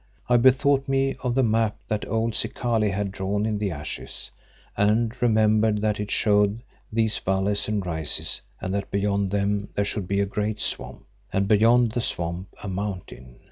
I 0.27 0.35
bethought 0.37 0.87
me 0.87 1.15
of 1.21 1.35
the 1.35 1.43
map 1.43 1.77
that 1.87 2.07
old 2.09 2.33
Zikali 2.33 2.89
had 2.89 3.11
drawn 3.11 3.45
in 3.45 3.59
the 3.59 3.69
ashes, 3.69 4.31
and 4.75 5.13
remembered 5.21 5.79
that 5.81 5.99
it 5.99 6.09
showed 6.09 6.63
these 6.91 7.19
valleys 7.19 7.67
and 7.67 7.85
rises 7.85 8.41
and 8.59 8.73
that 8.73 8.89
beyond 8.89 9.29
them 9.29 9.69
there 9.75 9.85
should 9.85 10.07
be 10.07 10.19
a 10.19 10.25
great 10.25 10.59
swamp, 10.59 11.05
and 11.31 11.47
beyond 11.47 11.91
the 11.91 12.01
swamp 12.01 12.47
a 12.63 12.67
mountain. 12.67 13.37